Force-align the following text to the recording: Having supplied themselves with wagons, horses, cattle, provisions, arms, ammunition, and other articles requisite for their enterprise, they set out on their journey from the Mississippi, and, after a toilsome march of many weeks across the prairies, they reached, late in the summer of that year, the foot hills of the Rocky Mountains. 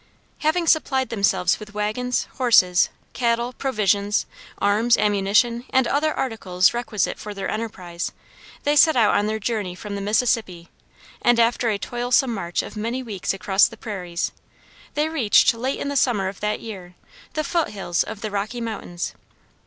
Having 0.39 0.65
supplied 0.65 1.09
themselves 1.09 1.59
with 1.59 1.75
wagons, 1.75 2.27
horses, 2.39 2.89
cattle, 3.13 3.53
provisions, 3.53 4.25
arms, 4.57 4.97
ammunition, 4.97 5.63
and 5.69 5.85
other 5.87 6.11
articles 6.11 6.73
requisite 6.73 7.19
for 7.19 7.35
their 7.35 7.47
enterprise, 7.47 8.11
they 8.63 8.75
set 8.75 8.95
out 8.95 9.13
on 9.13 9.27
their 9.27 9.37
journey 9.37 9.75
from 9.75 9.93
the 9.93 10.01
Mississippi, 10.01 10.69
and, 11.21 11.39
after 11.39 11.69
a 11.69 11.77
toilsome 11.77 12.33
march 12.33 12.63
of 12.63 12.75
many 12.75 13.03
weeks 13.03 13.31
across 13.31 13.67
the 13.67 13.77
prairies, 13.77 14.31
they 14.95 15.07
reached, 15.07 15.53
late 15.53 15.77
in 15.79 15.87
the 15.89 15.95
summer 15.95 16.27
of 16.27 16.39
that 16.39 16.61
year, 16.61 16.95
the 17.33 17.43
foot 17.43 17.69
hills 17.69 18.01
of 18.01 18.21
the 18.21 18.31
Rocky 18.31 18.59
Mountains. 18.59 19.13